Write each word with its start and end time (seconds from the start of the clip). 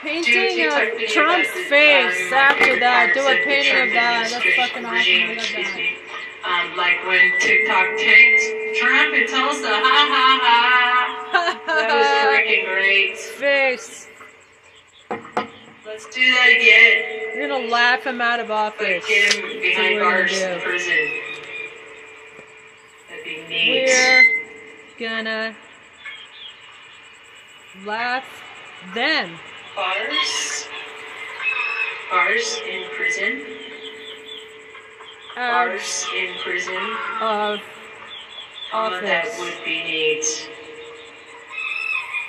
painting 0.00 0.66
of 0.66 1.08
Trump's 1.08 1.50
face 1.68 2.32
after 2.32 2.78
that. 2.80 3.12
Do 3.14 3.20
a 3.20 3.44
painting 3.44 3.88
of 3.88 3.92
that. 3.94 4.28
That's 4.30 4.56
fucking 4.56 4.84
awesome. 4.84 4.96
I 4.96 5.28
love 5.28 5.50
that. 5.52 5.96
Um, 6.44 6.76
like 6.76 7.06
when 7.06 7.38
TikTok 7.38 7.86
tanked 7.98 8.78
Trump 8.78 9.14
in 9.14 9.28
Tulsa. 9.28 9.68
Ha 9.68 9.98
ha 10.10 10.38
ha. 10.42 11.62
That 11.66 11.88
was 11.94 12.06
freaking 12.28 12.66
great. 12.66 13.18
Face. 13.18 14.08
Let's 15.86 16.06
do 16.06 16.20
that 16.20 16.48
again. 16.56 17.36
You're 17.36 17.48
gonna 17.48 17.68
laugh 17.68 18.04
him 18.04 18.20
out 18.20 18.40
of 18.40 18.50
office. 18.50 19.04
get 19.06 19.34
him 19.34 19.60
behind 19.60 20.00
bars 20.00 20.32
in 20.32 20.60
prison. 20.60 21.08
That'd 23.08 23.24
be 23.24 23.44
neat. 23.48 23.86
We're 23.86 25.08
gonna 25.08 25.56
laugh 27.84 28.24
them. 28.94 29.38
Bars. 29.74 30.68
Bars 32.10 32.60
in 32.68 32.84
prison. 32.94 33.42
out 35.36 35.68
Bars 35.68 36.06
in 36.14 36.34
prison. 36.42 36.74
of 37.22 37.60
Oh, 38.74 39.00
that 39.02 39.26
would 39.38 39.64
be 39.64 39.82
neat. 39.82 40.50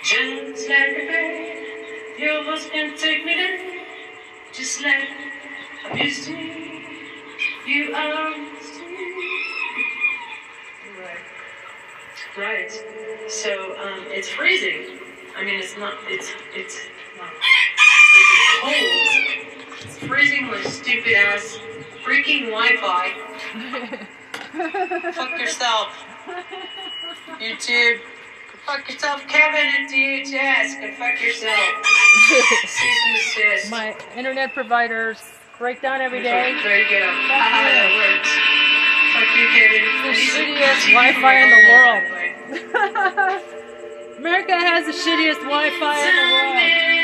Just 0.03 0.69
like 0.69 0.89
a 0.89 1.07
bird, 1.07 2.19
your 2.19 2.43
voice 2.45 2.69
can 2.69 2.97
take 2.97 3.25
me 3.25 3.33
there. 3.35 3.85
Just 4.53 4.81
like 4.81 5.09
I'm 5.85 5.97
used 5.97 6.25
to. 6.25 6.31
You 6.31 7.93
are 7.93 8.37
used 8.37 8.73
to. 8.73 8.83
Right. 11.01 12.37
Right. 12.37 12.83
So, 13.27 13.75
um, 13.77 14.05
it's 14.07 14.29
freezing. 14.29 14.99
I 15.35 15.43
mean, 15.43 15.59
it's 15.59 15.77
not, 15.77 15.93
it's, 16.07 16.31
it's 16.53 16.79
freezing 18.13 18.61
cold. 18.61 19.83
It's 19.83 19.97
freezing 19.99 20.47
with 20.49 20.65
stupid 20.67 21.13
ass 21.13 21.59
freaking 22.03 22.51
Wi-Fi. 22.51 23.13
Fuck 25.13 25.39
yourself. 25.39 25.89
YouTube. 27.39 27.99
Fuck 28.65 28.89
yourself, 28.89 29.27
Kevin 29.27 29.67
and 29.75 29.89
DHS. 29.91 30.79
Go 30.79 30.93
fuck 30.95 31.21
yourself. 31.21 31.85
Cease. 32.65 33.69
My 33.69 33.95
internet 34.15 34.53
providers 34.53 35.21
break 35.57 35.81
down 35.81 35.99
every 35.99 36.23
day. 36.23 36.55
There 36.63 36.79
you 36.79 36.89
go. 36.89 37.05
Haha, 37.05 37.63
that 37.67 37.91
works. 37.99 38.31
Fuck 39.13 39.35
you, 39.35 39.47
Kevin. 39.51 39.83
The 39.83 40.07
I 40.07 40.13
need 40.13 40.29
some 40.29 40.47
shittiest 40.47 40.83
Wi-Fi 40.93 41.33
in 41.43 41.49
the 41.49 41.63
world. 41.69 42.03
America 44.19 44.53
has 44.53 44.85
the 44.85 44.93
shittiest 44.93 45.43
Wi-Fi 45.43 45.97
in 45.99 46.15
the 46.15 46.27
world. 46.31 47.02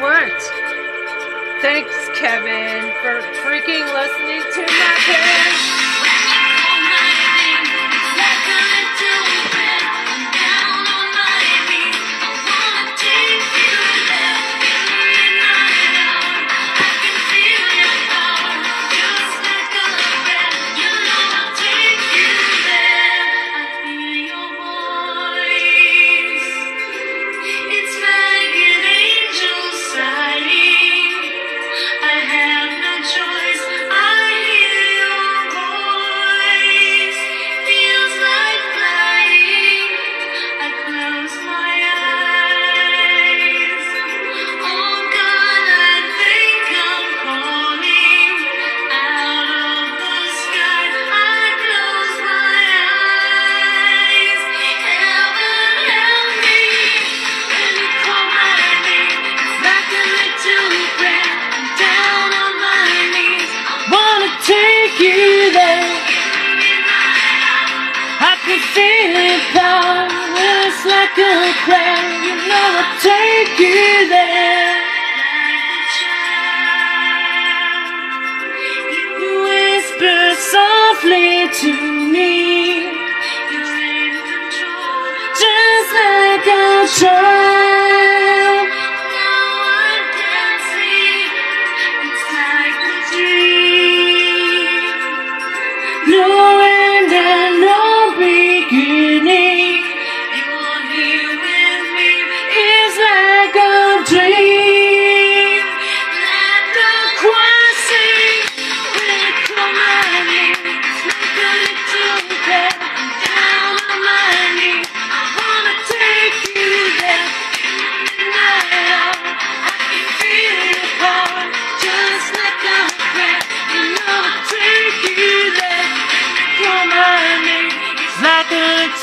Worked. 0.00 0.42
Thanks, 1.60 1.94
Kevin, 2.18 2.92
for 3.02 3.20
freaking 3.42 3.84
listening 3.92 4.42
to 4.54 4.62
my 4.62 4.94
parents. 5.06 5.77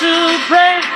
to 0.05 0.37
praise. 0.47 0.94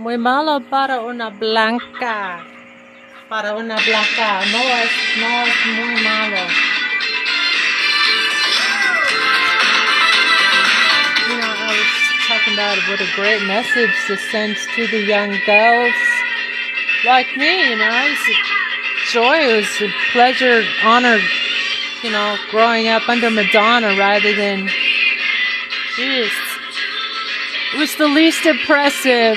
Muy 0.00 0.16
malo 0.16 0.60
para 0.60 1.00
una 1.00 1.28
blanca. 1.28 2.42
Para 3.28 3.54
una 3.54 3.76
blanca. 3.76 4.40
No 4.50 4.58
es, 4.58 4.90
no 5.18 5.42
es 5.42 5.66
muy 5.66 6.02
malo. 6.02 6.38
You 11.28 11.36
know, 11.36 11.46
I 11.46 11.76
was 11.76 12.28
talking 12.28 12.54
about 12.54 12.78
what 12.88 13.00
a 13.00 13.14
great 13.14 13.42
message 13.46 13.90
this 14.08 14.20
sends 14.32 14.58
to 14.74 14.86
the 14.86 15.04
young 15.04 15.36
girls 15.44 15.94
like 17.04 17.36
me, 17.36 17.68
you 17.68 17.76
know. 17.76 18.06
It's 18.06 18.26
a 18.26 19.12
joy, 19.12 19.36
it 19.36 19.56
was 19.56 19.82
a 19.82 19.92
pleasure, 20.12 20.64
honor, 20.82 21.18
you 22.02 22.10
know, 22.10 22.36
growing 22.50 22.88
up 22.88 23.06
under 23.06 23.30
Madonna 23.30 23.94
rather 23.98 24.34
than 24.34 24.66
jeez. 25.96 26.30
It 27.74 27.78
was 27.78 27.94
the 27.96 28.08
least 28.08 28.46
oppressive 28.46 29.36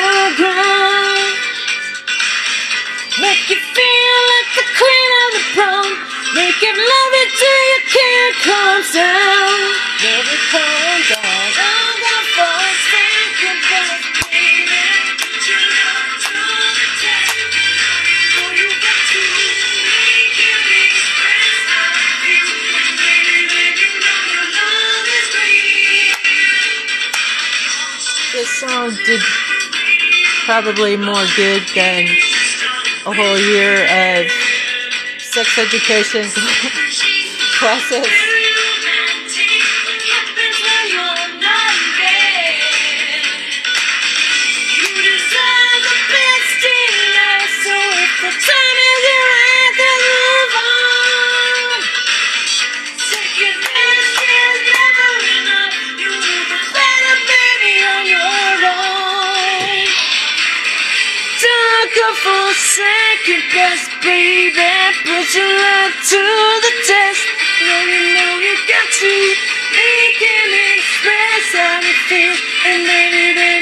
Love 6.63 7.13
it 7.25 7.29
till 7.41 7.61
you 7.73 7.81
can't 7.89 8.35
calm 8.45 8.81
down. 8.93 9.57
Never 9.97 10.37
calm 10.53 11.01
down. 11.09 11.49
Calm 11.57 11.93
down 12.05 12.25
for 12.37 12.53
a 12.53 12.73
second, 12.85 13.59
but 13.65 14.29
baby, 14.29 14.77
put 15.17 15.41
your 15.41 15.57
love 15.57 16.21
to 16.21 16.37
the 16.77 16.85
test. 17.01 17.33
You 18.53 18.69
got 18.77 19.01
to 19.09 19.21
make 19.89 20.37
him 20.37 20.61
express 20.85 21.57
how 21.65 21.97
you 21.97 22.13
feel. 22.29 22.53
And 22.77 22.93
baby, 22.93 23.41
you 23.81 23.89
know 24.05 24.21
your 24.29 24.47
love 24.53 25.09
is 25.17 25.27
real. 25.33 26.13
This 28.37 28.49
song 28.61 28.93
did 29.09 29.21
probably 30.45 30.93
more 30.95 31.25
good 31.35 31.65
than 31.73 32.05
a 33.05 33.13
whole 33.17 33.39
year 33.49 33.81
of 33.89 34.29
sex 35.31 35.57
education. 35.57 36.25
For 62.21 62.53
second 62.53 63.43
best, 63.53 63.90
baby, 64.01 64.71
put 65.05 65.27
your 65.35 65.45
love 65.45 65.93
to 66.09 66.21
the 66.65 66.73
test. 66.89 67.25
Now 67.65 67.81
you 67.85 68.01
know 68.17 68.31
you 68.41 68.53
got 68.67 68.87
to 69.01 69.13
make 69.77 70.19
him 70.21 70.49
express 70.75 71.45
how 71.53 71.79
you 71.81 71.95
feel, 72.09 72.35
and 72.65 72.81
baby, 72.85 73.33
then 73.37 73.60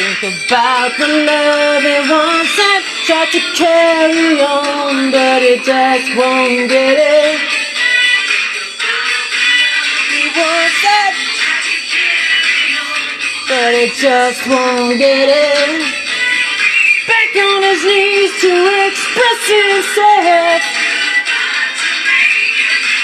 think 0.00 0.48
about 0.48 0.96
the 0.96 1.08
love 1.28 1.84
it 1.84 2.04
once 2.08 2.56
I 2.56 2.80
tried 3.04 3.30
to 3.36 3.40
carry 3.52 4.40
on, 4.40 5.10
but 5.12 5.42
it 5.42 5.60
just 5.62 6.08
won't 6.16 6.70
get 6.70 6.96
it. 6.96 7.36
It 10.16 10.30
wants 10.40 10.82
it, 11.00 11.14
but 13.48 13.72
it 13.76 13.92
just 13.92 14.40
won't 14.48 14.96
get 14.96 15.28
it. 15.28 15.84
Back 17.06 17.36
on 17.36 17.62
his 17.62 17.84
knees 17.84 18.32
to 18.40 18.52
express 18.88 19.42
himself. 19.52 20.62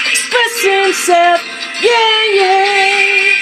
Express 0.09 0.55
himself, 0.65 1.41
yeah, 1.83 2.41
yeah. 2.41 3.36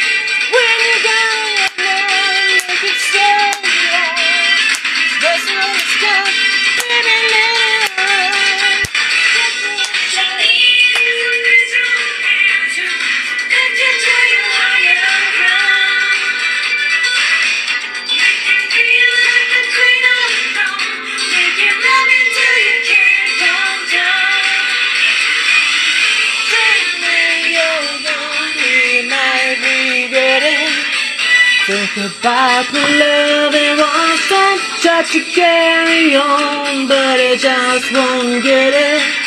Fight 32.26 32.66
for 32.66 32.78
love 32.80 33.54
and 33.54 33.78
wants 33.80 34.32
and 34.32 34.60
try 34.82 35.04
to 35.04 35.22
carry 35.32 36.16
on, 36.16 36.88
but 36.88 37.20
it 37.20 37.38
just 37.38 37.94
won't 37.94 38.42
get 38.42 38.74
it. 38.74 39.25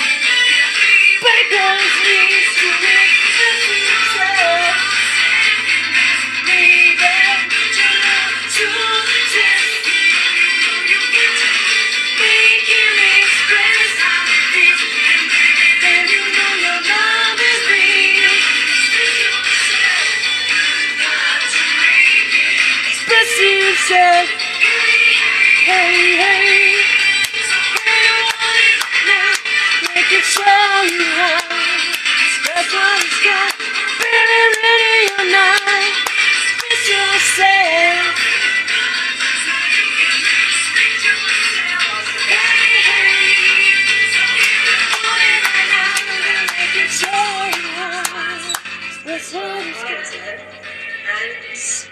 counselor 50.08 50.40
and 50.40 51.32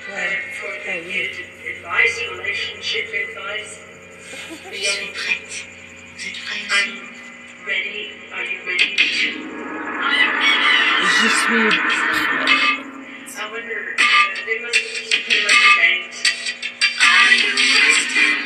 uh, 0.09 0.25
for 0.61 0.73
the 0.85 0.97
advice, 1.71 2.21
relationship 2.33 3.07
advice 3.29 3.73
for 4.63 4.75
young. 4.75 5.13
I'm 6.73 6.93
ready. 7.67 8.13
Are 8.33 8.45
you 8.45 8.59
ready 8.67 8.97
to? 8.97 9.31
Je 11.21 11.29
suis 11.29 11.69
prête. 11.69 12.57
I 13.39 13.51
wonder, 13.51 13.95
uh, 13.99 14.47
they 14.47 14.59
must 14.61 14.81
be. 15.13 15.47
Are 17.03 17.33
you 17.33 17.51
listening? 17.55 18.46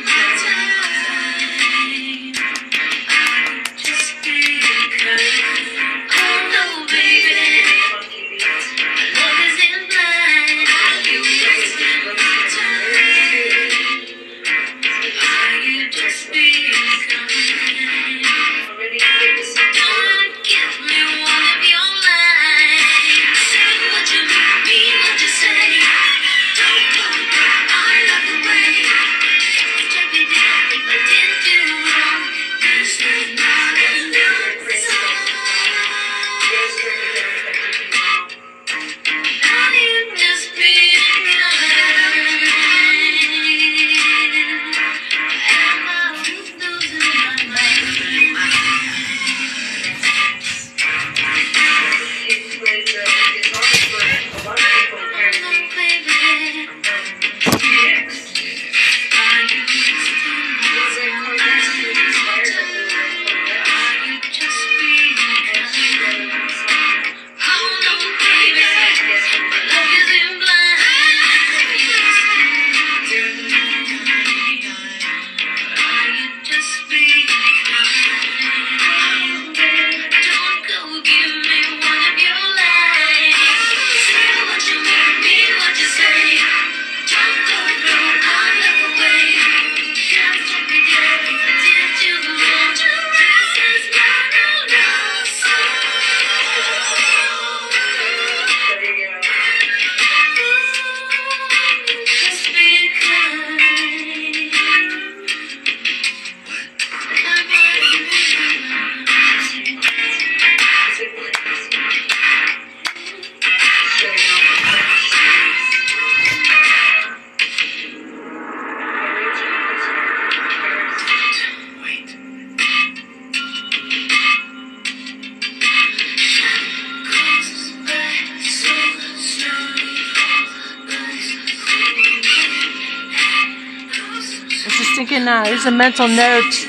Here's 135.61 135.73
a 135.73 135.77
mental 135.77 136.07
note. 136.07 136.67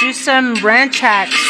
Do 0.00 0.12
some 0.12 0.54
ranch 0.54 0.98
hacks. 0.98 1.45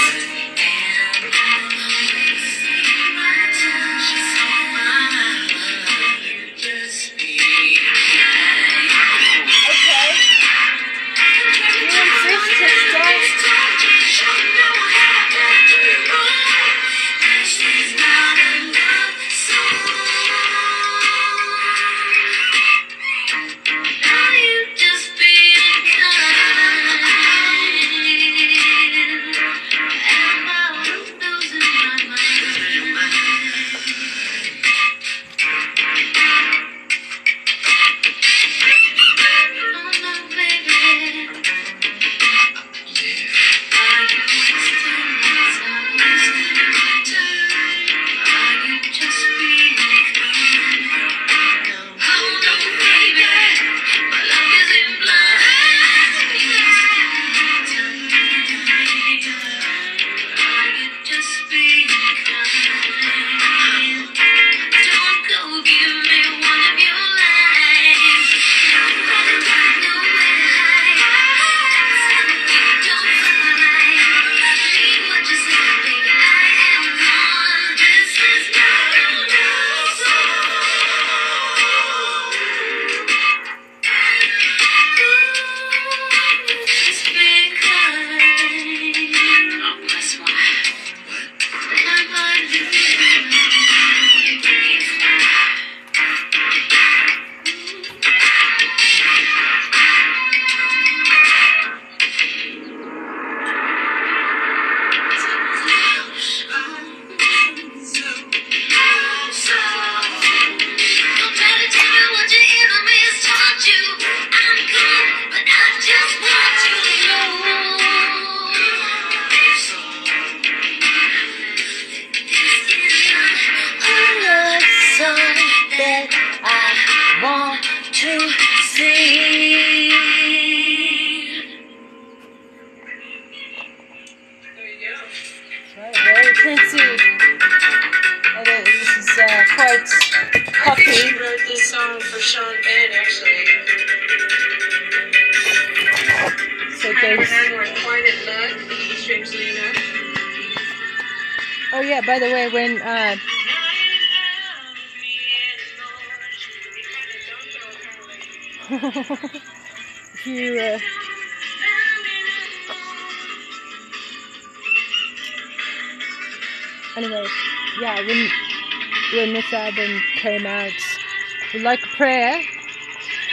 Like 171.63 171.81
prayer, 171.97 172.41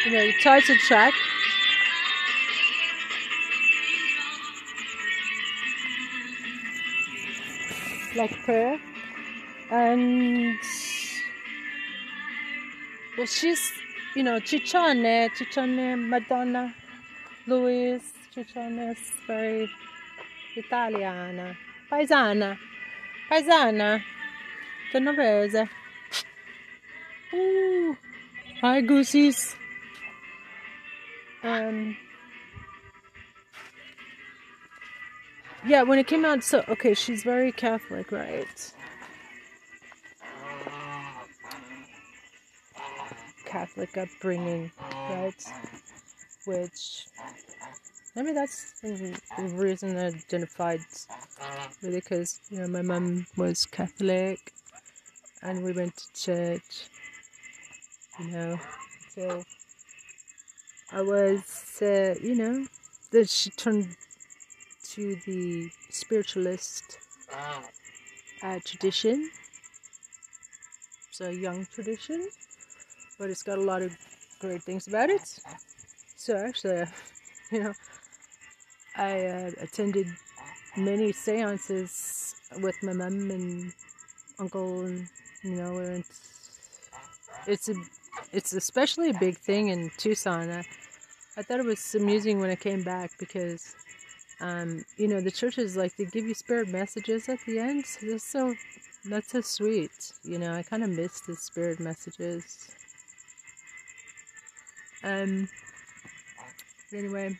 you 0.06 0.12
know, 0.12 0.32
title 0.42 0.76
track. 0.88 1.14
Like 8.16 8.32
prayer, 8.44 8.80
and 9.70 10.58
well, 13.18 13.28
she's, 13.28 13.72
you 14.16 14.24
know, 14.24 14.40
Ciccone, 14.40 15.30
Ciccone, 15.36 16.08
Madonna, 16.08 16.74
Louise, 17.46 18.14
Ciccone 18.36 18.92
is 18.92 19.12
very 19.28 19.70
italiana, 20.56 21.58
paesana, 21.92 22.58
paesana, 23.30 24.02
genovese. 24.92 25.68
Ooh, 27.34 27.98
hi 28.64 28.80
goosies. 28.80 29.58
Um, 31.44 31.98
yeah, 35.68 35.84
when 35.84 36.00
it 36.00 36.08
came 36.08 36.24
out, 36.24 36.46
so 36.46 36.64
okay, 36.70 36.94
she's 36.94 37.24
very 37.24 37.52
Catholic, 37.52 38.10
right? 38.14 38.74
Catholic 43.44 43.98
upbringing, 43.98 44.72
right? 45.10 45.44
Which 46.46 47.08
maybe 48.16 48.32
that's 48.32 48.80
the 48.80 49.20
reason 49.56 49.98
I 49.98 50.06
identified 50.06 50.80
with 51.82 51.94
it 51.96 52.04
because 52.06 52.40
you 52.50 52.60
know 52.60 52.70
my 52.70 52.82
mum 52.82 53.28
was 53.36 53.66
Catholic 53.66 54.54
and 55.42 55.66
we 55.66 55.74
went 55.74 55.98
to 55.98 56.14
church, 56.14 56.88
you 58.20 58.28
know, 58.28 58.60
so 59.16 59.44
I 60.92 61.02
was, 61.02 61.80
uh, 61.82 62.16
you 62.22 62.36
know, 62.36 62.66
then 63.12 63.26
she 63.26 63.50
turned 63.50 63.98
to 64.92 65.16
the 65.26 65.72
spiritualist 65.90 67.00
uh, 68.42 68.60
tradition. 68.64 69.30
It's 71.10 71.22
a 71.22 71.34
young 71.34 71.66
tradition, 71.68 72.28
but 73.20 73.30
it's 73.30 73.44
got 73.44 73.60
a 73.60 73.62
lot 73.62 73.82
of 73.82 73.98
great 74.40 74.64
things 74.64 74.88
about 74.88 75.10
it. 75.10 75.40
So 76.18 76.38
actually, 76.38 76.86
you 77.52 77.64
know, 77.64 77.74
I 78.96 79.26
uh, 79.28 79.52
attended 79.62 80.08
many 80.78 81.12
seances 81.14 82.36
with 82.62 82.82
my 82.84 82.94
mum 82.94 83.32
and 83.32 83.74
uncle, 84.40 84.86
and 84.86 85.10
you 85.44 85.52
know, 85.56 85.78
and 85.80 86.04
it's 87.48 87.70
a 87.70 87.74
it's 88.34 88.54
especially 88.54 89.12
a 89.12 89.14
big 89.20 89.38
thing 89.38 89.70
in 89.70 89.92
Tucson. 89.98 90.50
I, 90.52 90.66
I 91.38 91.44
thought 91.44 91.60
it 91.60 91.66
was 91.66 91.96
amusing 91.96 92.40
when 92.40 92.50
I 92.50 92.56
came 92.56 92.82
back 92.84 93.12
because, 93.20 93.76
um, 94.42 94.84
you 94.98 95.08
know, 95.08 95.22
the 95.22 95.32
churches 95.32 95.78
like 95.78 95.96
they 95.96 96.06
give 96.06 96.26
you 96.26 96.34
spirit 96.34 96.68
messages 96.70 97.30
at 97.30 97.40
the 97.46 97.60
end. 97.60 97.86
So 97.86 98.08
that's 98.08 98.26
so 98.26 98.56
that's 99.06 99.32
so 99.32 99.42
sweet. 99.42 100.14
You 100.24 100.40
know, 100.40 100.52
I 100.54 100.64
kind 100.64 100.84
of 100.84 100.90
miss 100.90 101.22
the 101.22 101.36
spirit 101.36 101.80
messages. 101.80 102.70
Um. 105.04 105.48
Anyway, 106.94 107.38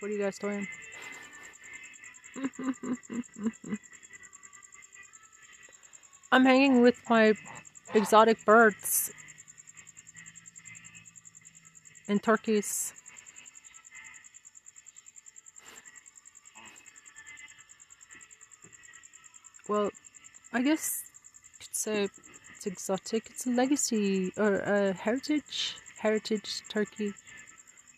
what 0.00 0.10
are 0.10 0.14
you 0.14 0.20
guys 0.20 0.38
doing? 0.38 0.66
I'm 6.32 6.44
hanging 6.44 6.82
with 6.82 6.98
my 7.08 7.34
exotic 7.94 8.44
birds 8.44 9.10
and 12.08 12.22
turkeys. 12.22 12.92
Well, 19.68 19.90
I 20.52 20.62
guess 20.62 21.02
you 21.60 21.66
could 21.66 21.74
say 21.74 22.08
it's 22.54 22.66
exotic. 22.66 23.26
It's 23.30 23.46
a 23.46 23.50
legacy 23.50 24.32
or 24.36 24.60
a 24.60 24.92
heritage 24.92 25.76
heritage 25.98 26.62
turkey. 26.68 27.14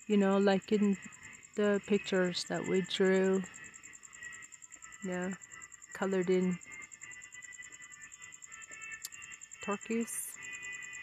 You 0.07 0.17
know, 0.17 0.39
like 0.39 0.73
in 0.73 0.97
the 1.57 1.81
pictures 1.87 2.45
that 2.45 2.67
we 2.67 2.81
drew. 2.83 3.43
Yeah, 5.05 5.31
colored 5.93 6.31
in 6.31 6.59
turkeys. 9.69 10.29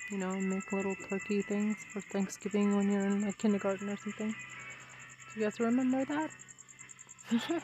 You 0.10 0.18
know, 0.18 0.36
make 0.36 0.72
little 0.72 0.96
turkey 1.08 1.44
things 1.44 1.78
for 1.92 2.02
Thanksgiving 2.02 2.76
when 2.76 2.92
you're 2.92 3.06
in 3.06 3.22
like 3.22 3.38
kindergarten 3.38 3.90
or 3.90 3.98
something. 3.98 4.30
Do 4.30 5.40
you 5.40 5.46
guys 5.46 5.60
remember 5.60 6.04
that? 6.06 6.32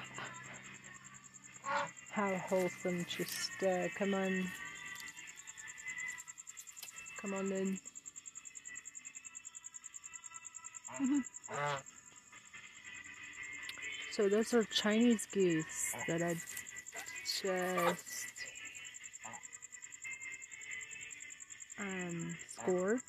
How 2.12 2.36
wholesome! 2.36 3.06
Just 3.08 3.52
uh, 3.64 3.88
come 3.98 4.14
on, 4.14 4.48
come 7.22 7.34
on 7.34 7.52
in. 7.52 7.80
so 14.12 14.30
those 14.30 14.54
are 14.54 14.64
Chinese 14.66 15.26
geese 15.34 15.96
that 16.08 16.22
I 16.22 16.36
just 17.42 18.31
um 21.82 22.36
scored. 22.48 23.02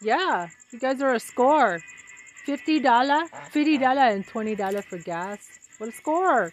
Yeah, 0.00 0.48
you 0.72 0.78
guys 0.78 1.00
are 1.00 1.14
a 1.14 1.20
score. 1.20 1.80
Fifty 2.44 2.80
dollar, 2.80 3.26
fifty 3.50 3.78
dollar, 3.78 4.02
and 4.02 4.26
twenty 4.26 4.54
dollar 4.56 4.82
for 4.82 4.98
gas. 4.98 5.38
What 5.78 5.90
a 5.90 5.92
score! 5.92 6.52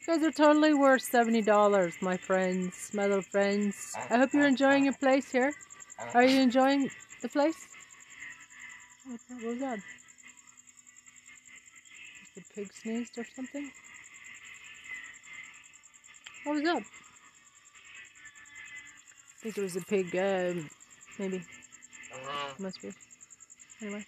You 0.00 0.06
guys 0.06 0.22
are 0.24 0.32
totally 0.32 0.72
worth 0.72 1.02
seventy 1.02 1.42
dollars, 1.42 1.94
my 2.00 2.16
friends, 2.16 2.90
my 2.94 3.06
little 3.06 3.22
friends. 3.22 3.92
I 4.10 4.16
hope 4.16 4.32
you're 4.32 4.46
enjoying 4.46 4.84
your 4.84 4.94
place 4.94 5.30
here. 5.30 5.52
Are 6.14 6.24
you 6.24 6.40
enjoying 6.40 6.90
the 7.20 7.28
place? 7.28 7.68
What 9.06 9.44
was 9.44 9.60
that? 9.60 9.80
A 12.36 12.54
pig 12.54 12.72
sneezed 12.72 13.18
or 13.18 13.24
something? 13.36 13.70
What 16.44 16.54
was 16.54 16.62
that? 16.64 16.82
I 19.38 19.42
think 19.42 19.58
it 19.58 19.62
was 19.62 19.76
a 19.76 19.80
pig, 19.82 20.16
um, 20.16 20.68
maybe. 21.18 21.42
Must 22.58 22.82
be. 22.82 22.92
Anyway. 23.80 24.04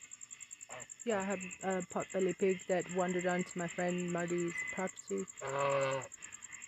Yeah, 1.05 1.21
I 1.21 1.23
have 1.23 1.40
a 1.62 1.83
potbelly 1.95 2.37
pig 2.37 2.59
that 2.69 2.85
wandered 2.97 3.27
onto 3.27 3.51
my 3.59 3.69
friend 3.69 4.12
Marty's 4.12 4.53
property. 4.75 5.25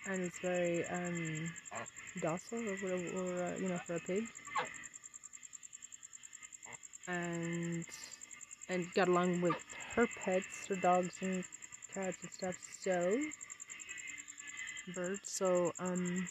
And 0.06 0.22
it's 0.22 0.38
very 0.38 0.84
um, 0.86 1.50
docile, 2.20 2.68
or, 2.68 2.92
or 2.92 3.42
uh, 3.42 3.56
you 3.58 3.68
know, 3.68 3.78
for 3.78 3.96
a 3.96 4.00
pig. 4.00 4.24
And 7.08 7.84
and 8.68 8.86
got 8.94 9.08
along 9.08 9.40
with 9.40 9.56
her 9.96 10.06
pets, 10.24 10.68
her 10.68 10.76
dogs 10.76 11.16
and 11.20 11.44
cats 11.92 12.18
and 12.22 12.30
stuff. 12.32 12.56
So 12.80 13.18
birds. 14.94 15.20
So 15.30 15.72
um, 15.78 16.28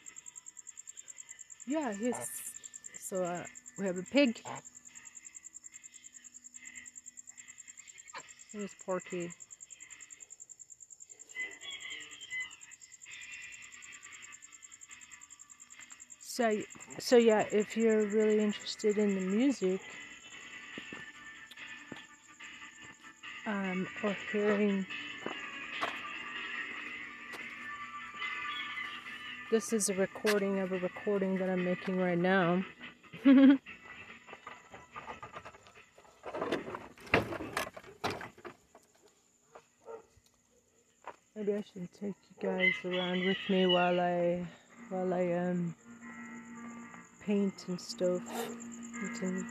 yeah, 1.68 1.94
he's 1.94 2.16
so 3.00 3.24
uh, 3.24 3.44
we 3.78 3.86
have 3.86 3.98
a 3.98 4.04
pig. 4.04 4.42
Here's 8.52 8.72
Porky. 8.86 9.32
So, 16.20 16.58
so 16.98 17.18
yeah, 17.18 17.46
if 17.52 17.76
you're 17.76 18.06
really 18.06 18.40
interested 18.40 18.98
in 18.98 19.16
the 19.16 19.22
music 19.22 19.82
um, 23.46 23.88
or 24.04 24.16
hearing, 24.32 24.86
this 29.52 29.74
is 29.74 29.90
a 29.90 29.94
recording 29.96 30.60
of 30.60 30.72
a 30.72 30.80
recording 30.80 31.38
that 31.38 31.50
I'm 31.50 31.66
making 31.66 31.98
right 31.98 32.18
now. 32.18 32.64
Maybe 33.26 33.60
I 41.54 41.64
should 41.74 41.92
take 41.92 42.16
you 42.30 42.36
guys 42.42 42.74
around 42.86 43.26
with 43.26 43.36
me 43.50 43.66
while 43.66 44.00
I 44.00 44.48
while 44.88 45.14
I 45.14 45.34
um 45.34 45.76
paint 47.26 47.66
and 47.68 47.82
stuff 47.82 48.22
and 49.22 49.44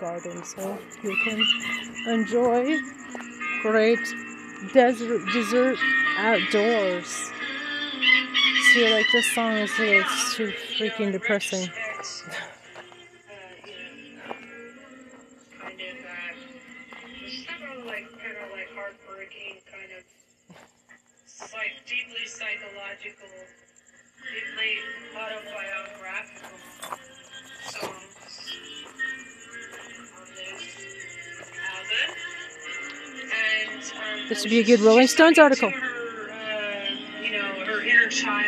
garden 0.00 0.42
so 0.44 0.76
you 1.04 1.16
can 1.22 1.40
enjoy 2.08 2.80
great 3.62 4.04
desert 4.74 5.24
desert 5.32 5.78
outdoors. 6.18 7.30
See 8.72 8.88
like 8.88 9.06
this 9.10 9.26
song 9.32 9.52
is 9.56 9.70
it's 9.78 10.36
too 10.36 10.52
freaking 10.78 11.10
depressing. 11.10 11.68
kind 11.68 11.74
of, 15.80 15.96
several 17.26 17.86
like 17.86 18.06
kind 18.12 18.36
of 18.36 18.50
like 18.52 18.68
heartbreaking, 18.76 19.56
kind 19.66 19.90
of 19.98 20.04
psych, 21.26 21.74
deeply 21.84 22.26
psychological, 22.26 23.28
deeply 24.22 24.78
autobiographical 25.16 26.58
songs 27.64 28.16
on 30.16 30.26
this 30.36 30.64
album. 31.74 32.08
And 33.34 33.82
um, 33.82 34.28
This 34.28 34.38
would 34.42 34.50
be 34.50 34.60
a 34.60 34.64
good 34.64 34.80
Rolling 34.80 35.08
Stones 35.08 35.38
article. 35.40 35.70
Her, 35.70 36.30
uh, 36.30 37.22
you 37.22 37.32
know, 37.32 37.64
her 37.66 37.82
inner 37.82 38.08
child 38.08 38.39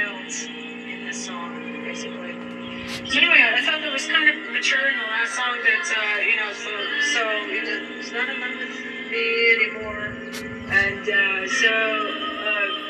so, 11.62 11.68
uh, 11.68 12.83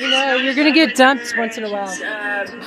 You 0.00 0.08
know, 0.08 0.34
you're 0.36 0.54
gonna 0.54 0.72
get 0.72 0.96
dumped 0.96 1.34
once 1.36 1.58
in 1.58 1.64
a 1.64 1.70
while. 1.70 1.88
Um, 2.00 2.62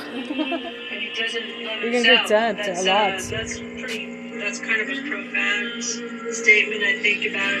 and 0.92 1.02
he 1.02 1.10
doesn't 1.20 1.64
love 1.64 1.82
You're 1.82 1.92
gonna 1.92 2.04
get 2.04 2.28
dumped 2.28 2.68
a 2.68 2.72
lot. 2.82 3.14
Uh, 3.14 3.20
that's 3.30 3.58
pretty. 3.58 4.38
That's 4.38 4.60
kind 4.60 4.80
of 4.80 4.88
a 4.88 5.00
profound 5.08 5.82
statement, 6.34 6.82
I 6.84 7.00
think, 7.02 7.24
about 7.26 7.58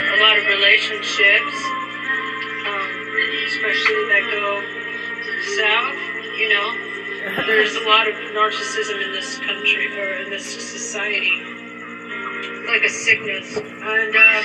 a 0.00 0.16
lot 0.22 0.38
of 0.38 0.46
relationships, 0.46 1.56
um, 2.68 2.88
especially 3.48 4.04
that 4.08 4.24
go 4.30 4.62
south. 5.58 5.98
You 6.38 6.48
know, 6.54 7.44
there's 7.46 7.74
a 7.76 7.80
lot 7.88 8.08
of 8.08 8.14
narcissism 8.14 9.04
in 9.04 9.12
this 9.12 9.38
country 9.38 9.98
or 9.98 10.14
in 10.22 10.30
this 10.30 10.46
society, 10.46 11.32
like 12.70 12.84
a 12.84 12.88
sickness. 12.88 13.56
And 13.56 14.14
uh, 14.16 14.42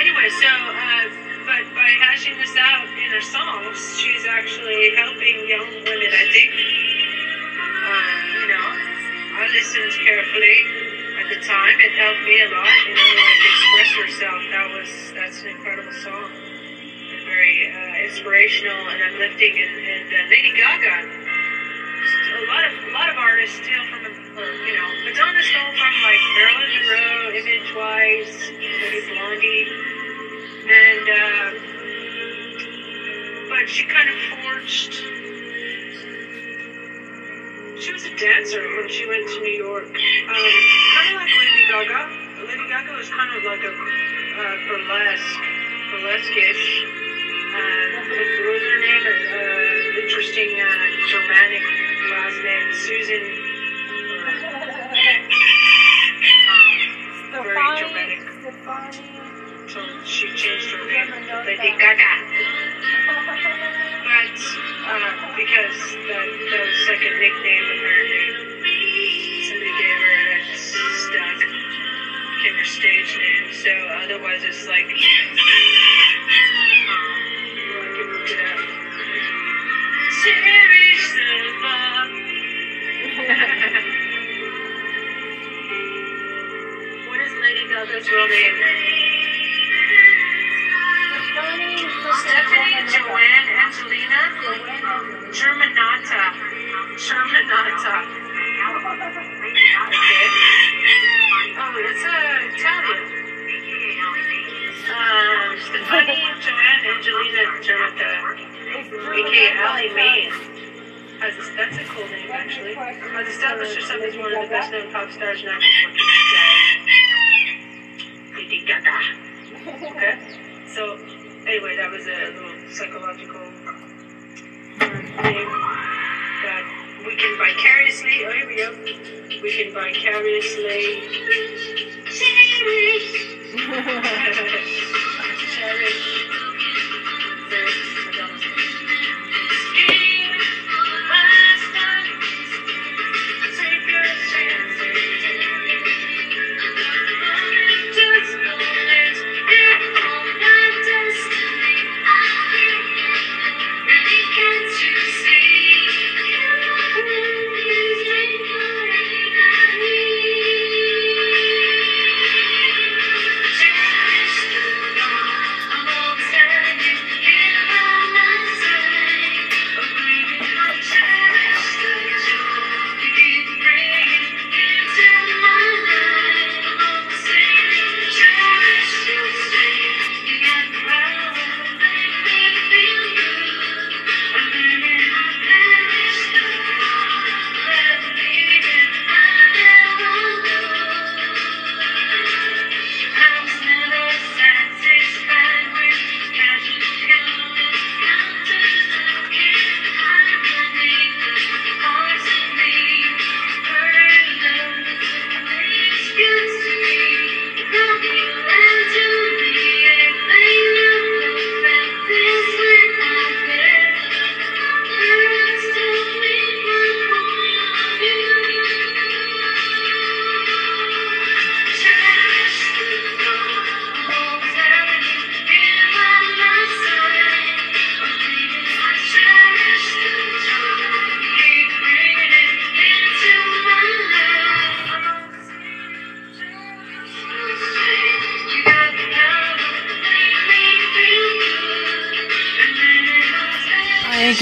anyway, 0.00 0.28
so. 0.28 0.48
Uh, 0.48 1.24
but 1.44 1.60
by 1.76 1.92
hashing 2.00 2.38
this 2.38 2.56
out 2.56 2.88
in 2.96 3.12
her 3.12 3.20
songs, 3.20 3.76
she's 4.00 4.24
actually 4.24 4.96
helping 4.96 5.46
young 5.46 5.68
women, 5.84 6.08
I 6.08 6.24
think. 6.32 6.50
Um, 7.84 8.40
you 8.40 8.48
know, 8.48 8.68
I 9.36 9.48
listened 9.52 9.92
carefully 10.00 10.56
at 11.20 11.28
the 11.28 11.36
time. 11.44 11.76
It 11.84 11.92
helped 12.00 12.24
me 12.24 12.40
a 12.40 12.48
lot, 12.48 12.72
you 12.88 12.96
know, 12.96 13.12
like 13.12 13.40
express 13.44 13.92
herself. 14.08 14.40
That 14.50 14.66
was, 14.72 15.12
that's 15.12 15.42
an 15.42 15.48
incredible 15.48 15.92
song. 15.92 16.32
And 16.32 17.24
very 17.28 17.68
uh, 17.68 18.08
inspirational 18.08 18.88
and 18.88 19.02
uplifting. 19.12 19.60
And, 19.60 19.84
and 19.84 20.08
uh, 20.08 20.30
Lady 20.32 20.52
Gaga, 20.56 20.96
a 21.04 22.44
lot 22.48 22.64
of, 22.64 22.72
a 22.88 22.92
lot 22.92 23.10
of 23.10 23.16
artists 23.20 23.60
steal 23.60 23.84
from, 23.92 24.23
you 24.36 24.72
know, 24.74 24.88
Madonna 25.04 25.42
stole 25.42 25.72
from 25.78 25.94
like 26.02 26.22
Marilyn 26.36 26.70
Monroe, 26.74 27.30
image-wise, 27.38 28.50
maybe 28.58 29.00
Blondie 29.14 29.94
and 30.64 31.08
uh, 31.08 31.50
but 33.48 33.68
she 33.68 33.84
kind 33.84 34.08
of 34.08 34.16
forged. 34.40 34.94
She 37.80 37.92
was 37.92 38.04
a 38.04 38.16
dancer 38.16 38.62
when 38.76 38.88
she 38.88 39.06
went 39.06 39.28
to 39.28 39.40
New 39.40 39.52
York, 39.60 39.84
um, 39.84 39.92
kind 39.92 41.08
of 41.10 41.20
like 41.20 41.30
Lady 41.36 41.68
Gaga. 41.68 42.46
Lady 42.48 42.66
Gaga 42.68 42.92
was 42.96 43.08
kind 43.10 43.36
of 43.36 43.44
like 43.44 43.62
a 43.62 43.72
uh, 43.72 44.56
burlesque, 44.68 45.42
burlesque-ish. 45.90 46.84
Uh, 46.84 47.86
what 48.08 48.52
was 48.52 48.62
her 48.62 48.80
name? 48.80 49.04
Uh, 49.04 50.00
interesting 50.00 50.60
uh, 50.60 51.08
Germanic 51.08 51.62
last 52.10 52.42
name, 52.42 52.72
Susan. 52.72 53.43
Um, 57.44 57.52
very 57.52 57.78
Germanic. 57.78 58.20
So 59.68 59.80
she 60.04 60.28
changed 60.34 60.70
her 60.72 60.84
name 60.86 61.06
to 61.28 61.44
Lady 61.46 61.70
Gaga. 61.78 62.40
But 64.04 64.40
uh, 64.88 65.36
because 65.36 65.76
that, 66.08 66.26
was 66.64 66.88
like 66.88 67.02
a 67.02 67.12
nickname 67.20 67.64
apparently. 67.76 68.24
Somebody 69.44 69.72
gave 69.76 70.00
her 70.00 70.32
and 70.32 70.48
it 70.48 70.58
stuck. 70.58 71.42
Her 72.56 72.64
stage 72.64 73.18
name. 73.18 73.52
So 73.52 73.70
otherwise 74.02 74.42
it's 74.44 74.66
like 74.68 74.86
um, 74.86 74.92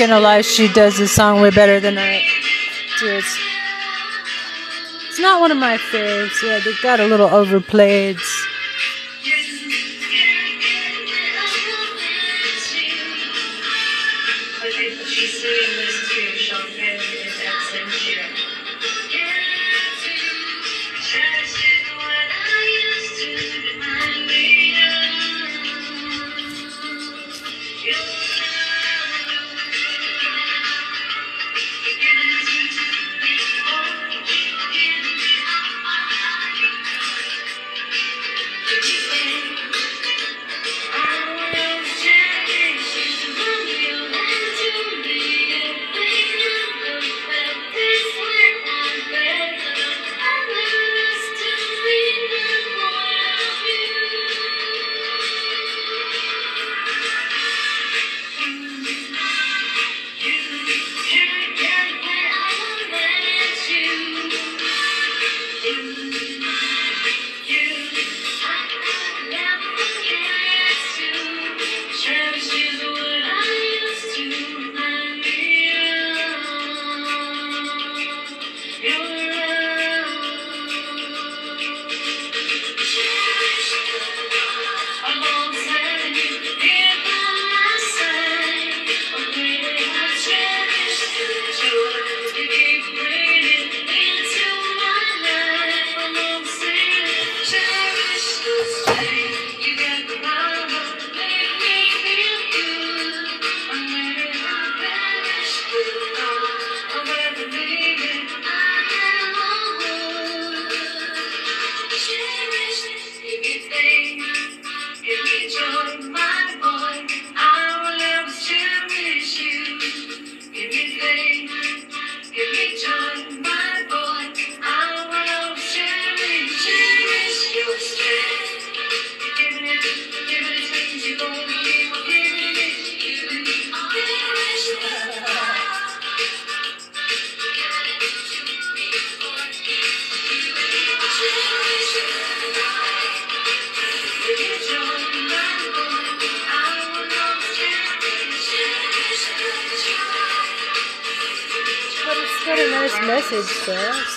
I 0.03 0.05
ain't 0.07 0.11
gonna 0.11 0.21
lie, 0.21 0.41
she 0.41 0.67
does 0.67 0.99
this 0.99 1.13
song 1.13 1.41
way 1.41 1.51
better 1.51 1.79
than 1.79 1.97
I 1.97 2.25
do. 2.99 3.07
It's, 3.07 3.39
it's 5.07 5.21
not 5.21 5.41
one 5.41 5.53
of 5.53 5.59
my 5.59 5.77
faves. 5.77 6.43
Yeah, 6.43 6.59
they 6.59 6.73
got 6.83 6.99
a 6.99 7.07
little 7.07 7.29
overplayed. 7.29 8.17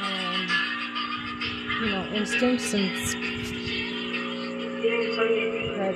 um, 0.00 0.48
you 1.82 1.90
know, 1.90 2.04
instincts 2.12 2.74
and 2.74 2.90
that 5.76 5.94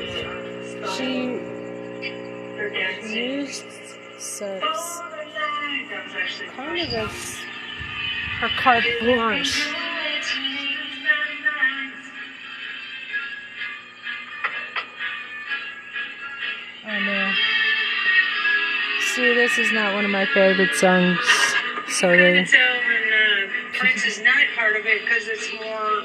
she 0.97 1.41
used 3.15 3.74
sex 4.35 4.99
that 5.91 6.05
was 6.13 6.43
kind 6.57 6.81
of 6.81 6.93
as 6.93 7.37
her 8.41 8.49
carte 8.59 8.85
blanche. 9.01 9.73
I 16.85 16.99
know. 16.99 17.33
See, 19.15 19.35
this 19.35 19.57
is 19.57 19.73
not 19.73 19.95
one 19.95 20.05
of 20.05 20.11
my 20.11 20.27
favorite 20.27 20.75
songs. 20.75 21.19
Sorry. 21.91 22.41
uh, 22.41 22.45
Prince 23.73 24.05
is 24.05 24.21
not 24.21 24.37
part 24.57 24.75
of 24.75 24.85
it 24.85 25.05
because 25.05 25.29
it's 25.29 25.49
more 25.55 26.03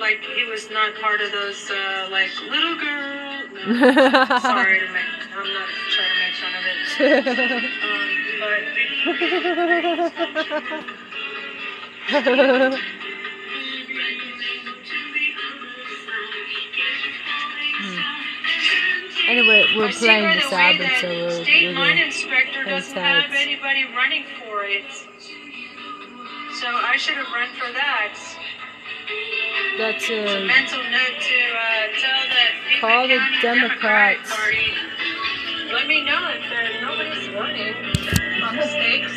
like 0.00 0.20
he 0.34 0.44
was 0.50 0.68
not 0.70 0.96
part 1.00 1.20
of 1.20 1.30
those 1.30 1.70
uh, 1.70 2.08
like 2.10 2.30
little 2.50 2.76
girl. 2.76 3.42
No, 3.68 4.38
sorry 4.40 4.80
to 4.80 4.92
make. 4.92 5.07
Anyway, 19.28 19.66
we're 19.76 19.92
playing 19.92 20.40
the 20.40 20.50
that 20.50 20.98
so 21.00 21.08
we're, 21.08 21.30
state 21.44 21.74
mine 21.74 21.98
inspector 21.98 22.64
doesn't 22.64 22.96
have 22.96 23.30
anybody 23.32 23.84
running 23.94 24.24
for 24.40 24.64
it. 24.64 24.90
So 26.60 26.66
I 26.66 26.96
should 26.96 27.14
have 27.14 27.32
run 27.32 27.48
for 27.54 27.72
that. 27.72 28.18
that's 29.78 30.10
A 30.10 30.14
a 30.14 30.46
mental 30.46 30.82
note 30.82 31.20
to 31.20 31.38
uh, 31.54 31.86
tell 32.00 32.26
that 32.26 32.52
Call 32.80 33.06
the 33.06 33.18
County 33.18 33.40
Democratic 33.40 34.18
Democrats. 34.18 34.34
Party. 34.34 34.87
Let 35.72 35.86
me 35.86 36.02
know 36.02 36.30
if 36.32 36.50
uh, 36.50 36.80
nobody's 36.80 37.28
running. 37.28 37.74
Mistakes. 38.56 39.12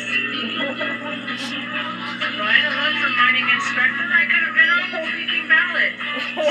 Ryan, 2.38 2.66
a 2.66 2.70
run 2.76 2.92
for 3.00 3.08
mining 3.16 3.48
inspector. 3.48 4.04
I 4.12 4.26
could 4.28 4.42
have 4.44 4.54
been 4.54 4.68
on 4.68 4.90
the 4.92 4.98
freaking 5.08 5.48
ballot. 5.48 5.92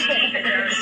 Stupid 0.02 0.46
ass 0.46 0.74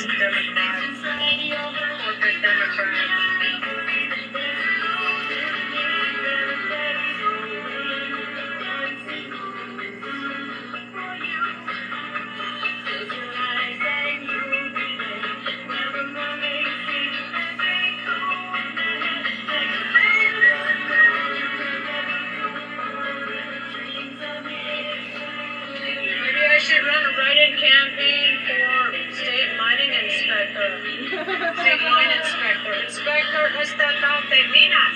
inspector. 30.60 31.54
State 31.56 31.84
mine 31.84 32.14
inspector. 32.20 32.76
Inspector 32.84 33.46
estatal 33.62 34.30
de 34.30 34.48
minas. 34.50 34.96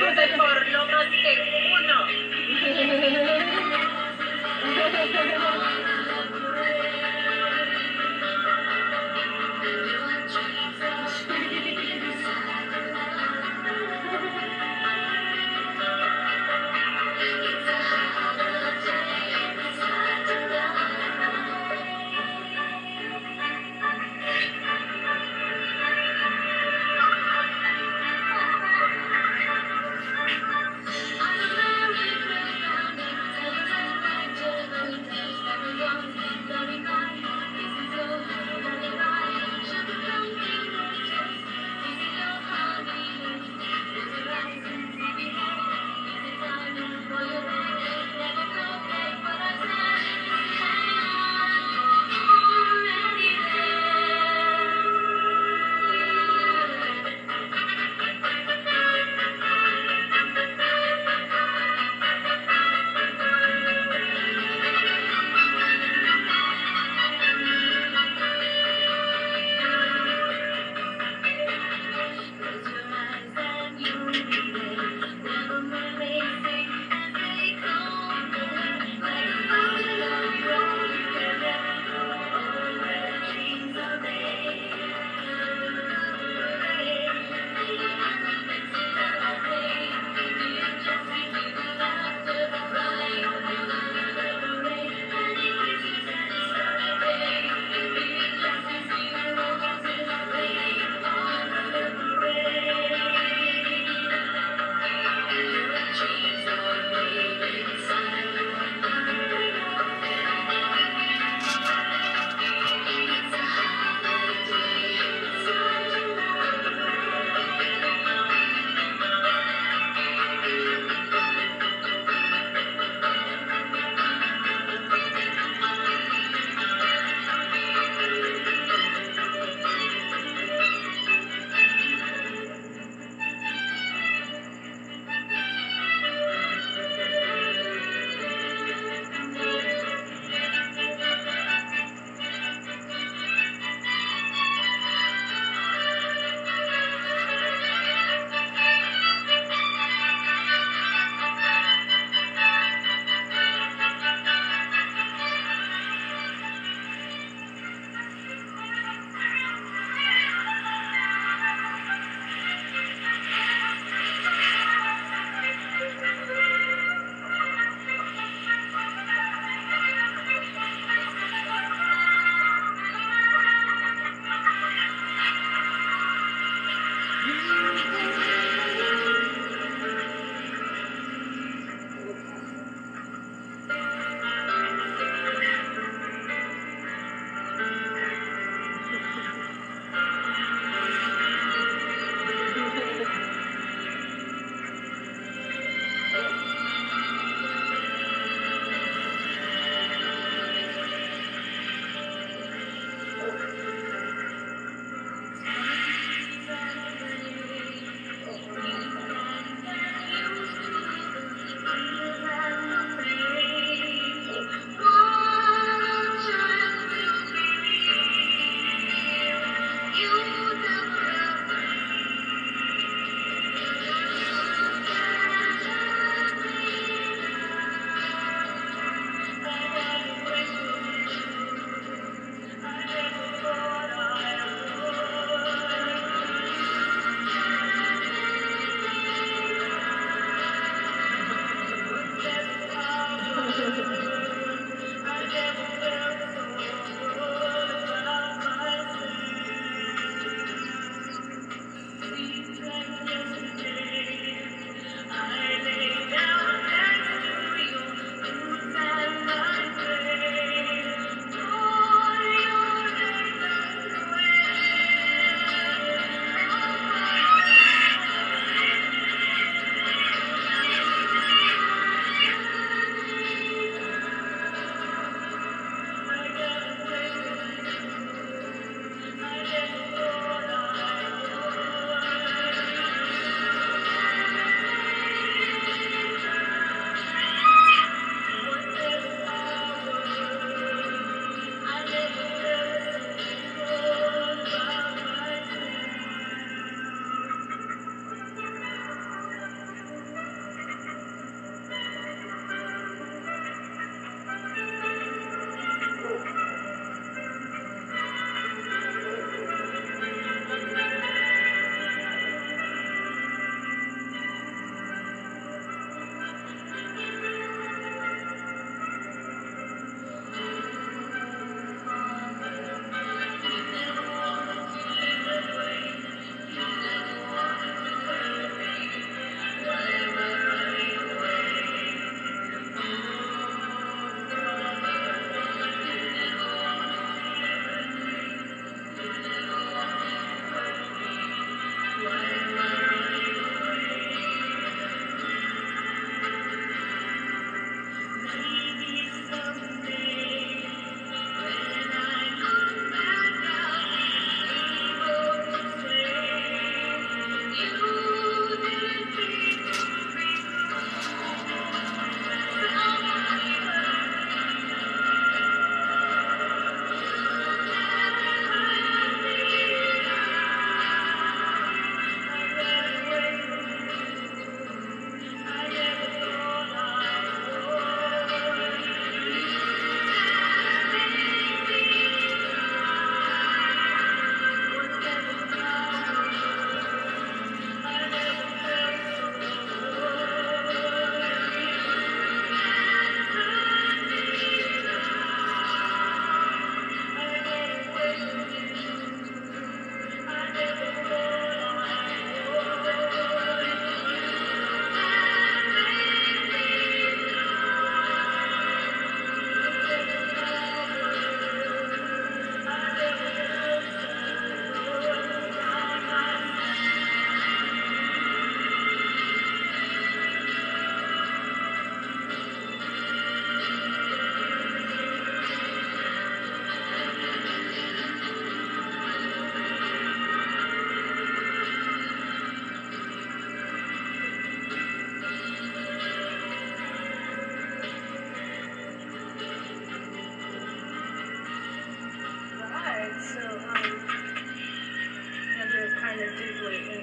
Vote 0.00 0.26
por 0.36 0.68
no 0.70 0.86
más 0.86 1.08
que 1.10 1.32
uno. 1.78 1.96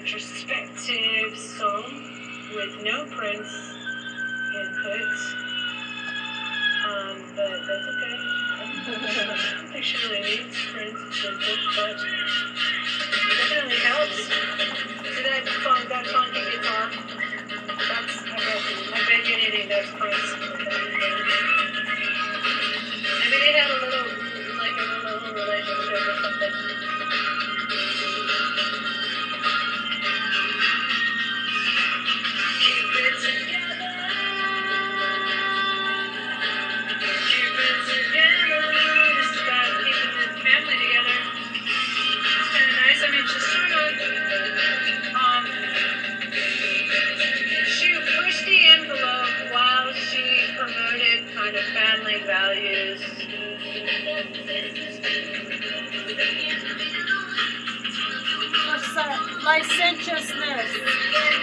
Deeply 0.07 0.19
introspective 0.19 1.37
song 1.37 1.83
with 2.55 2.81
no 2.81 3.05
Prince 3.05 3.51
input. 4.55 5.11
Um, 6.87 7.15
but 7.35 7.59
that's 7.67 7.87
okay. 7.91 8.15
I 8.47 9.55
don't 9.57 9.71
think 9.71 9.83
she 9.83 9.97
really 10.07 10.21
needs 10.21 10.55
Prince 10.71 11.25
input, 11.25 11.59
but 11.75 11.97
it 11.99 13.35
definitely 13.49 13.79
helps. 13.83 14.17
See 15.15 15.23
that 15.23 15.43
fun, 15.63 15.89
that 15.89 16.07
funky 16.07 16.39
guitar? 16.51 16.89
That's, 17.67 18.15
I 18.23 18.37
bet, 18.37 18.61
I 18.93 18.99
bet 19.09 19.27
you 19.27 19.35
needing 19.37 19.67
that 19.69 19.85
Prince. 19.99 20.29
Maybe 23.23 23.37
they 23.43 23.53
had 23.59 23.71
a 23.71 23.73
little, 23.83 24.07
like 24.57 24.77
a 24.77 24.85
little 25.03 25.33
relationship 25.33 26.07
or 26.07 26.15
something. 26.21 26.76
Licentiousness. 60.07 61.36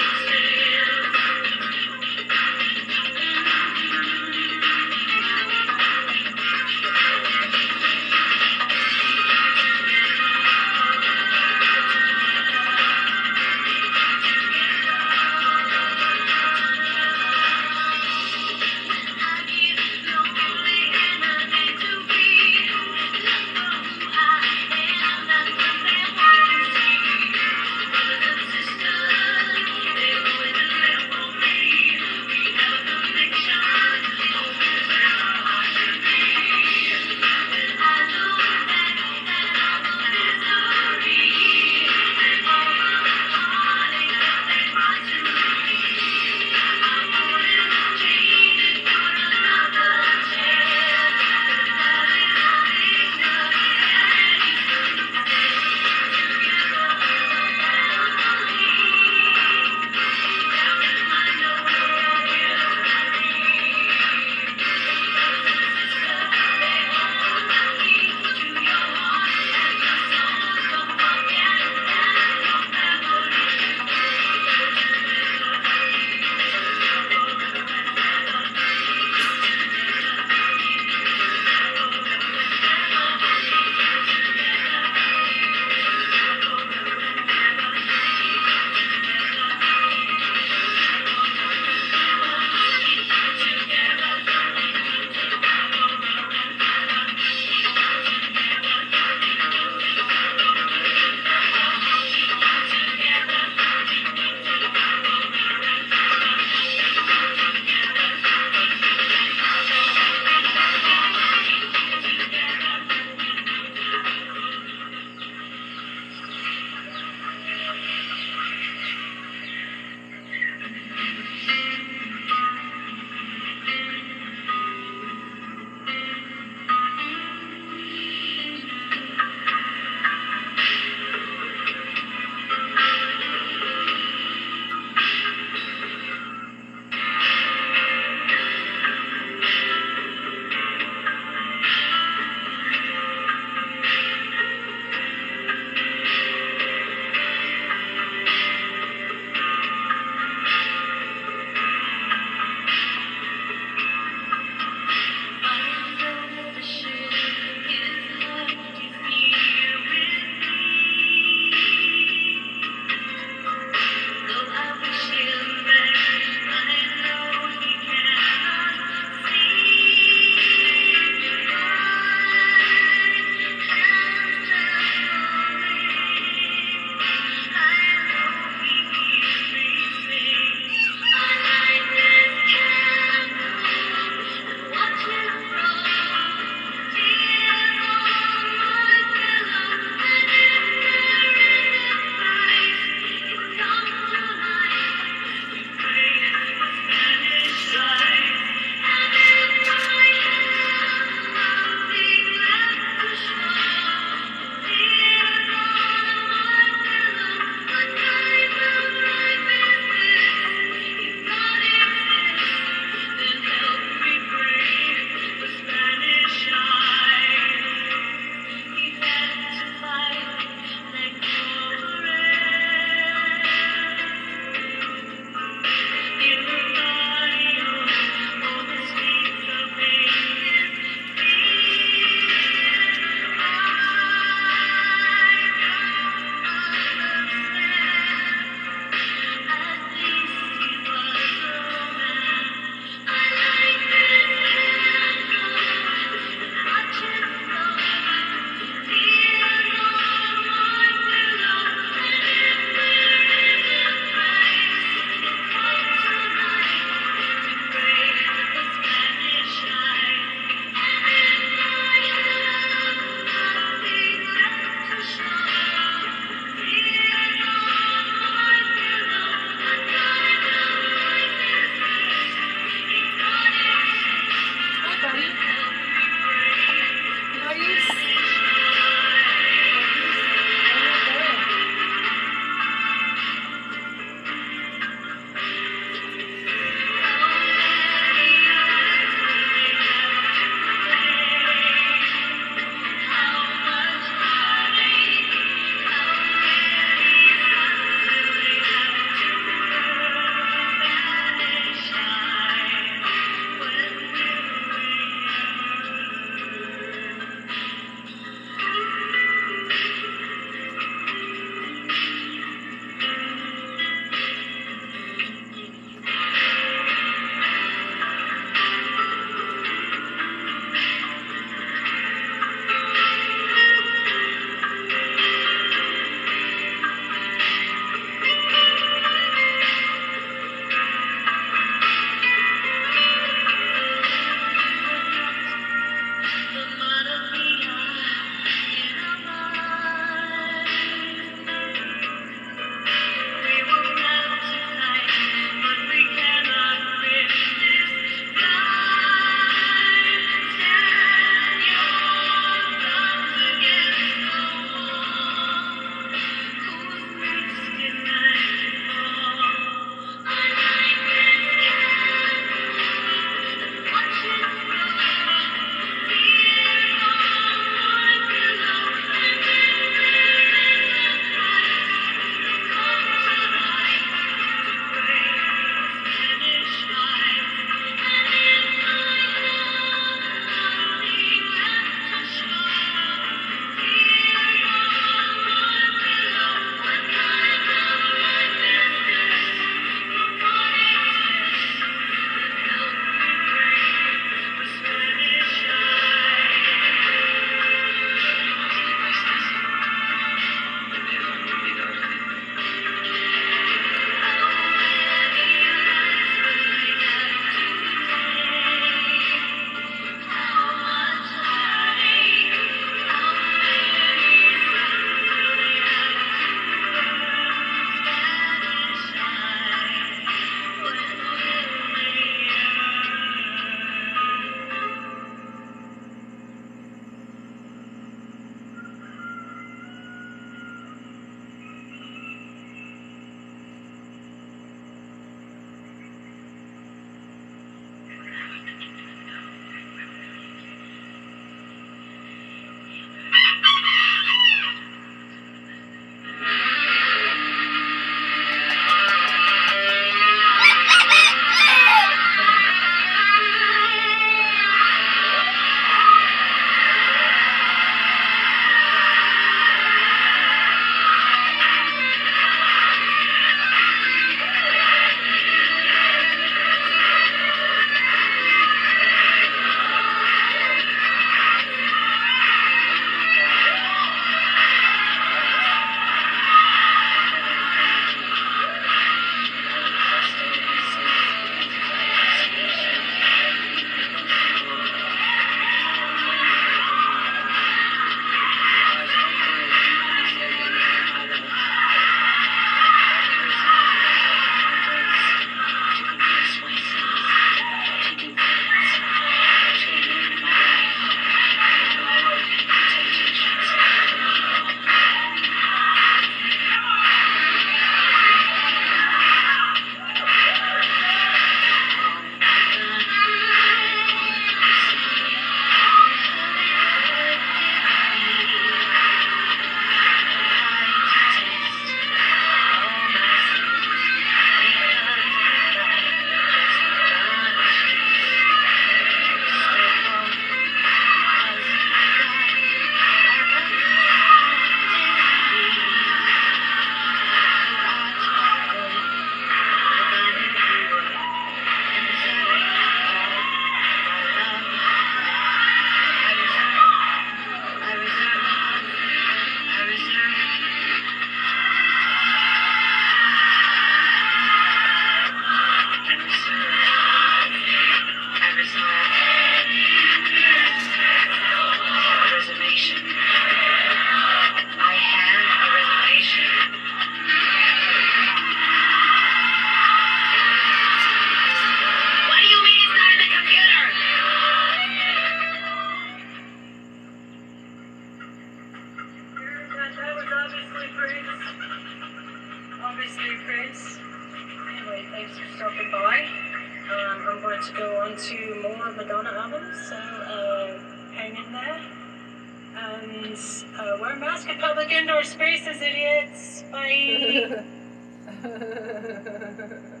And 593.10 593.36
uh, 593.76 593.98
wear 594.00 594.12
a 594.12 594.20
mask 594.20 594.48
in 594.48 594.58
public 594.58 594.90
indoor 594.90 595.24
spaces, 595.24 595.82
idiots. 595.82 596.64
Bye. 596.70 597.64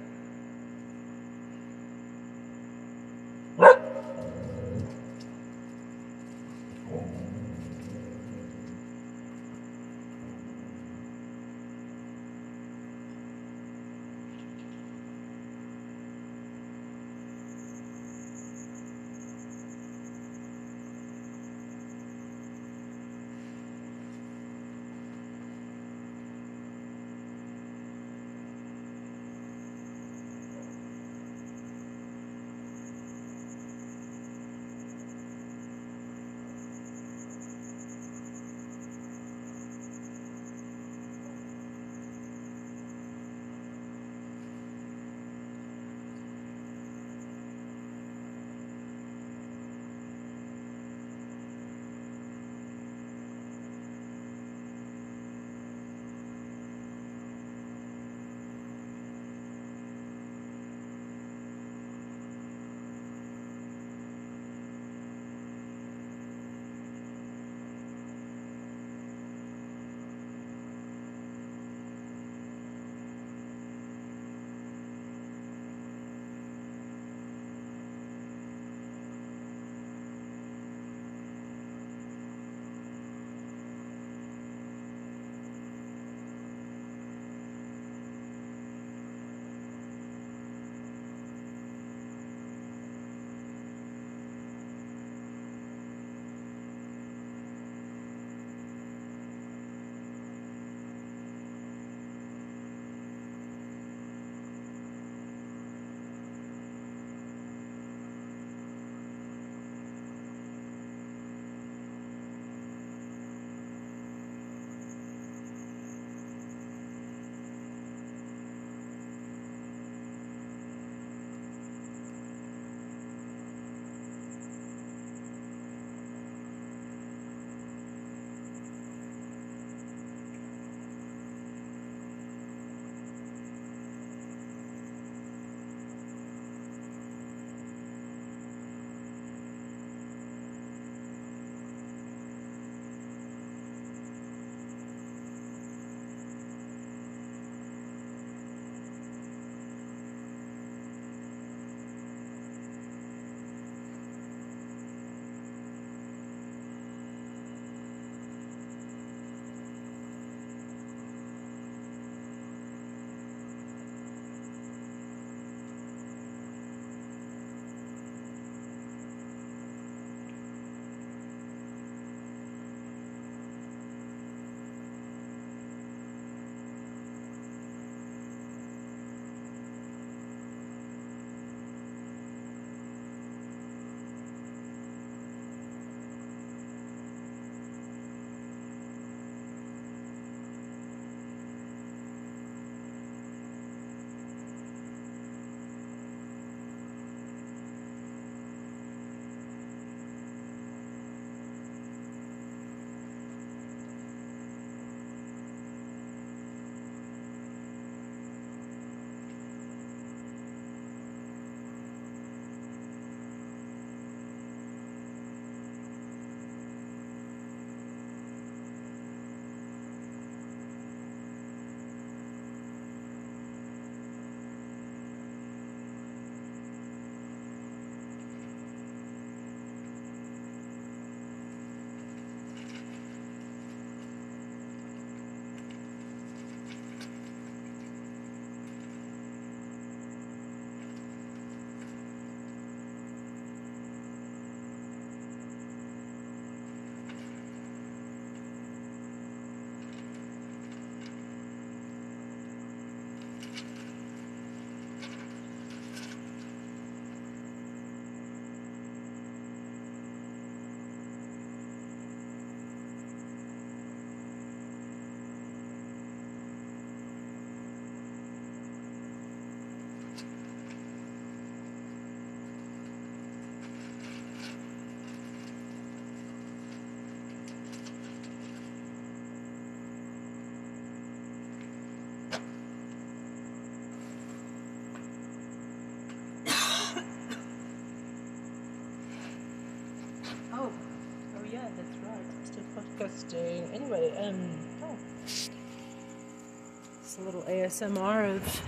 disgusting. 293.00 293.64
Anyway, 293.72 294.12
um, 294.18 294.50
oh. 294.82 294.96
it's 295.24 297.18
a 297.18 297.22
little 297.22 297.42
ASMR 297.42 298.36
of 298.36 298.62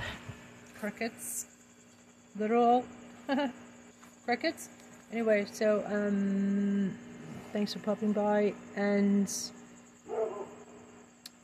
crickets, 0.79 1.47
literal 2.39 2.85
crickets. 4.25 4.71
Anyway, 5.13 5.47
so 5.53 5.85
um, 5.87 6.97
thanks 7.53 7.75
for 7.75 7.81
popping 7.81 8.13
by 8.13 8.55
and 8.77 9.31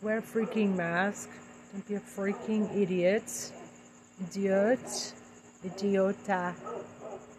wear 0.01 0.19
a 0.19 0.23
freaking 0.23 0.75
mask. 0.75 1.29
Don't 1.73 1.87
be 1.87 1.97
a 1.97 2.01
freaking 2.01 2.75
idiot. 2.75 3.53
Idiot. 4.31 5.13
Idiota. 5.63 6.55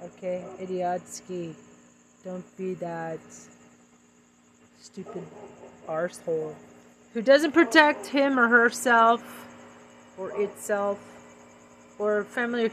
Okay, 0.03 0.43
idiotsky. 0.61 1.55
Don't 2.23 2.45
be 2.57 2.75
that 2.75 3.19
stupid 4.82 5.23
arsehole 5.88 6.55
who 7.13 7.21
doesn't 7.21 7.51
protect 7.51 8.05
him 8.07 8.39
or 8.39 8.47
herself 8.47 9.21
or 10.17 10.32
itself 10.41 10.99
or 11.97 12.23
family 12.23 12.67